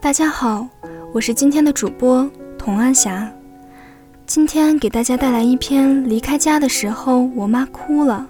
[0.00, 0.66] 大家好，
[1.12, 3.28] 我是今天的主播童安霞。
[4.24, 8.26] 今天给大家带来一篇离开家的时候，我妈哭了。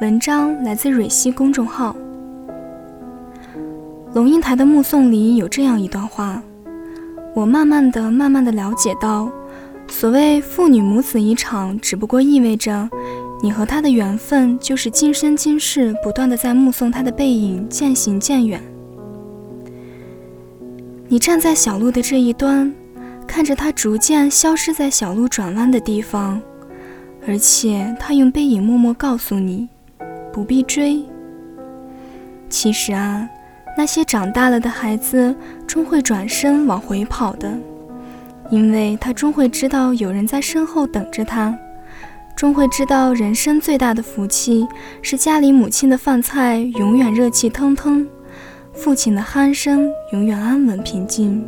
[0.00, 1.94] 文章来自蕊希公众号。
[4.14, 6.42] 龙应台的目送里有这样一段话：
[7.34, 9.30] 我慢慢的、慢慢的了解到，
[9.88, 12.88] 所谓父女母子一场，只不过意味着
[13.42, 18.60] 你和他的缘分，就是今生今世不断的在目送他的背影渐行渐远。
[21.08, 22.74] 你站在小路的这一端，
[23.26, 26.40] 看着他逐渐消失在小路转弯的地方，
[27.28, 29.68] 而且他用背影默默告诉你，
[30.32, 31.04] 不必追。
[32.48, 33.28] 其实啊，
[33.76, 35.34] 那些长大了的孩子
[35.66, 37.52] 终会转身往回跑的，
[38.50, 41.56] 因为他终会知道有人在身后等着他，
[42.36, 44.68] 终会知道人生最大的福气
[45.00, 48.06] 是家里母亲的饭菜永远热气腾腾。
[48.74, 51.42] 父亲的鼾声永远安稳平静。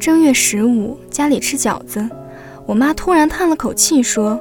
[0.00, 2.04] 正月十五，家里吃饺子，
[2.66, 4.40] 我妈突然叹了口气，说：“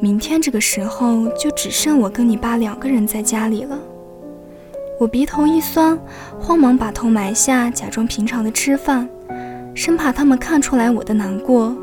[0.00, 3.78] 明天这个时候就只剩我跟你爸两个人在家里了。”
[4.98, 5.98] 我鼻头一酸，
[6.40, 9.06] 慌忙把头埋下，假装平常的吃饭，
[9.74, 11.76] 生怕他们看出来我的难过。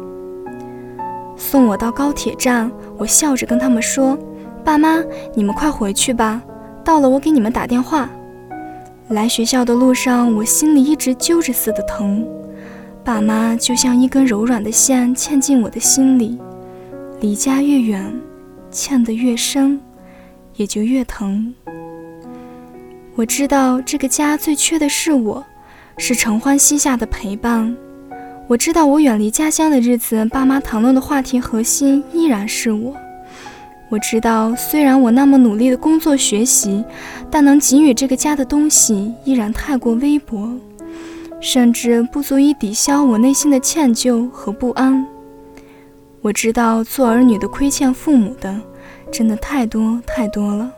[1.40, 4.16] 送我到高铁站，我笑着跟他们说
[4.64, 5.02] ：“爸妈，
[5.34, 6.40] 你们快回去吧，
[6.84, 8.10] 到了我给你们打电话。”
[9.08, 12.28] 来学校的路上，我心里一直揪着似的疼。
[13.04, 16.38] 爸妈就像一根柔软的线，嵌进我的心里。
[17.22, 18.14] 离家越远，
[18.72, 19.80] 嵌得越深，
[20.58, 21.56] 也就越疼。
[23.16, 25.44] 我知道这个家最缺的是我，
[25.98, 27.76] 是承欢膝下的陪伴。
[28.50, 32.96] 我知道我远离家乡的日子，爸妈谈论的话题核心依然是我。
[33.92, 36.84] 我知道，虽然我那么努力的工作学习，
[37.30, 40.50] 但能给予这个家的东西依然太过微薄，
[41.40, 45.06] 甚至不足以抵消我内心的歉疚和不安。
[46.24, 48.60] 我知道，做儿女的亏欠父母的，
[49.12, 50.72] 真的太多太多了。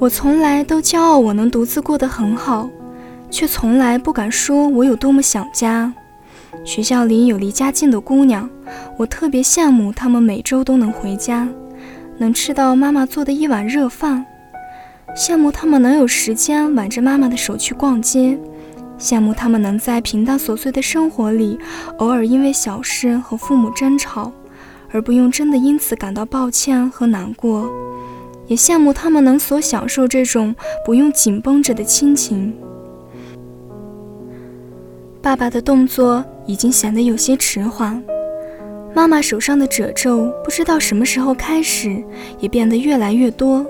[0.00, 2.68] 我从来都骄傲我能独自过得很好，
[3.32, 5.92] 却从来不敢说我有多么想家。
[6.64, 8.48] 学校里有离家近的姑娘，
[8.98, 11.48] 我特别羡慕她们每周都能回家，
[12.18, 14.22] 能吃到妈妈做的一碗热饭；
[15.16, 18.36] 羡慕她们能有时间挽着妈妈的手去逛街；
[18.98, 21.58] 羡慕她们能在平淡琐碎的生活里，
[21.96, 24.30] 偶尔因为小事和父母争吵，
[24.90, 27.64] 而不用真的因此感到抱歉和难过；
[28.46, 30.54] 也羡慕她们能所享受这种
[30.84, 32.54] 不用紧绷着的亲情。
[35.22, 38.02] 爸爸的动作已经显得有些迟缓，
[38.92, 42.02] 妈妈手上的褶皱不知道什么时候开始
[42.40, 43.64] 也变得越来越多。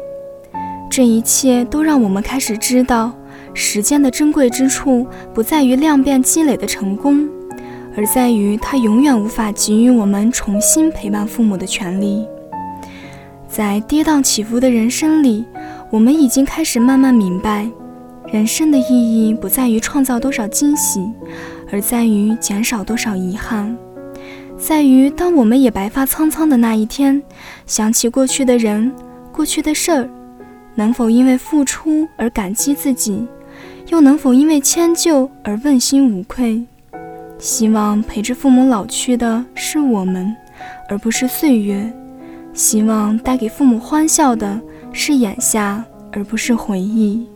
[0.90, 3.12] 这一切都让我们开始知道，
[3.52, 7.28] 时间的珍贵之处不在于量变积累的成功，
[7.94, 12.26] 而在于它永远无法给予我们重新陪伴父母的权利。
[13.46, 15.44] 在跌宕起伏的人生里，
[15.90, 17.68] 我们已经开始慢慢明白。
[18.32, 21.06] 人生的意义不在于创造多少惊喜，
[21.70, 23.76] 而在于减少多少遗憾。
[24.56, 27.22] 在于当我们也白发苍苍的那一天，
[27.66, 28.90] 想起过去的人、
[29.30, 30.08] 过去的事儿，
[30.74, 33.28] 能否因为付出而感激自己，
[33.88, 36.64] 又能否因为迁就而问心无愧？
[37.38, 40.34] 希望陪着父母老去的是我们，
[40.88, 41.84] 而不是岁月；
[42.54, 44.58] 希望带给父母欢笑的
[44.90, 47.26] 是眼下，而不是回忆。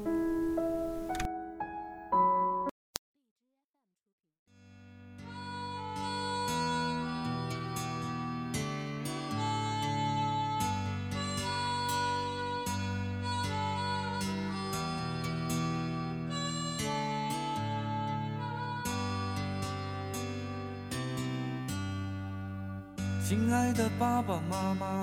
[23.28, 25.02] 亲爱的爸爸妈妈，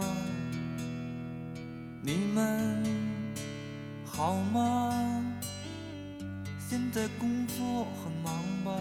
[2.01, 2.81] 你们
[4.06, 4.94] 好吗？
[6.57, 8.33] 现在工作很忙
[8.63, 8.71] 吧？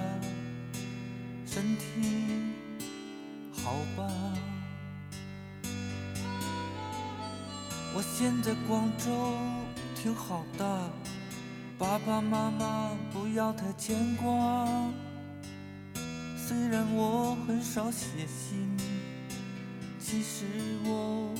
[1.44, 2.54] 身体
[3.50, 4.08] 好吧？
[7.96, 9.36] 我现在广州
[9.96, 10.90] 挺好的，
[11.76, 14.68] 爸爸妈妈不要太牵挂。
[16.36, 18.91] 虽然我很少写信。
[20.12, 20.44] 其实
[20.84, 21.34] 我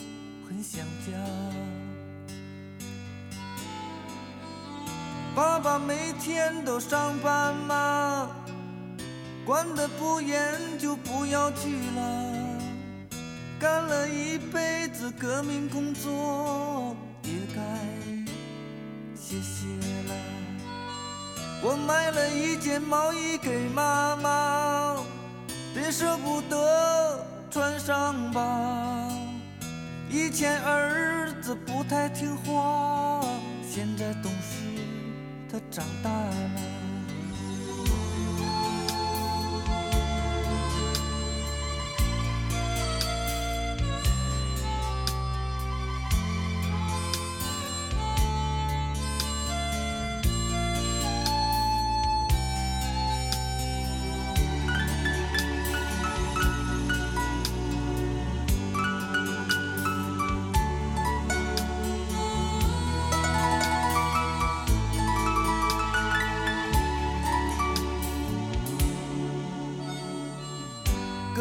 [0.49, 1.13] 很想家，
[5.37, 8.31] 爸爸每天都上班吗？
[9.45, 12.33] 管得不严就不要去了。
[13.61, 17.61] 干了一辈子革命工作，也该。
[19.15, 19.67] 歇歇
[20.09, 20.15] 了。
[21.63, 24.97] 我买了一件毛衣给妈妈，
[25.75, 29.09] 别舍不得穿上吧。
[30.09, 33.23] 以前儿子不太听话，
[33.69, 34.65] 现在懂事，
[35.51, 36.82] 他长大了。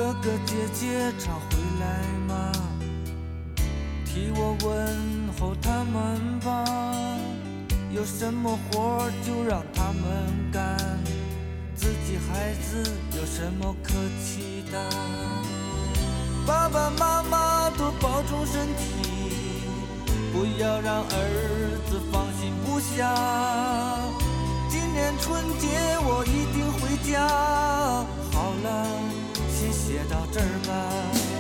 [0.02, 1.86] 哥哥姐姐常回来
[2.28, 2.52] 吗？
[4.04, 6.66] 替我问候他们吧。
[7.92, 10.76] 有什么活就让他们干，
[11.76, 12.82] 自己孩子
[13.16, 13.94] 有什么可
[14.26, 14.90] 气的？
[16.48, 19.36] 爸爸妈妈多保重身体，
[20.34, 23.14] 不要让儿子放心不下。
[24.68, 25.68] 今年春节
[26.02, 27.28] 我一定回家。
[28.34, 29.11] 好了。
[30.10, 31.31] 到这儿吧。